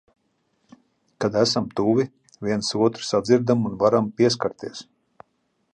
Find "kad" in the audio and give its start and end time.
1.25-1.35